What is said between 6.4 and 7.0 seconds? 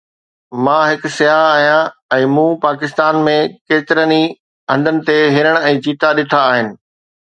آهن